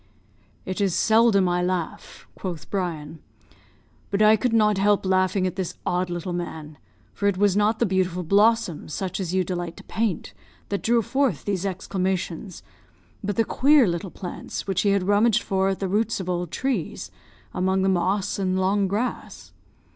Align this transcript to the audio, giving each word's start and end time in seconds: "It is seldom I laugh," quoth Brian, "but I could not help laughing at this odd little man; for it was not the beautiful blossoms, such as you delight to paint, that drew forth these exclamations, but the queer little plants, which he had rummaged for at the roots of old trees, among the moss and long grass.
"It 0.65 0.81
is 0.81 0.95
seldom 0.95 1.47
I 1.47 1.61
laugh," 1.61 2.25
quoth 2.33 2.71
Brian, 2.71 3.19
"but 4.09 4.19
I 4.19 4.35
could 4.35 4.51
not 4.51 4.79
help 4.79 5.05
laughing 5.05 5.45
at 5.45 5.57
this 5.57 5.75
odd 5.85 6.09
little 6.09 6.33
man; 6.33 6.79
for 7.13 7.27
it 7.27 7.37
was 7.37 7.55
not 7.55 7.77
the 7.77 7.85
beautiful 7.85 8.23
blossoms, 8.23 8.95
such 8.95 9.19
as 9.19 9.31
you 9.35 9.43
delight 9.43 9.77
to 9.77 9.83
paint, 9.83 10.33
that 10.69 10.81
drew 10.81 11.03
forth 11.03 11.45
these 11.45 11.67
exclamations, 11.67 12.63
but 13.23 13.35
the 13.35 13.45
queer 13.45 13.85
little 13.87 14.09
plants, 14.09 14.65
which 14.65 14.81
he 14.81 14.89
had 14.89 15.03
rummaged 15.03 15.43
for 15.43 15.69
at 15.69 15.79
the 15.79 15.87
roots 15.87 16.19
of 16.19 16.27
old 16.27 16.49
trees, 16.49 17.11
among 17.53 17.83
the 17.83 17.87
moss 17.87 18.39
and 18.39 18.59
long 18.59 18.87
grass. 18.87 19.51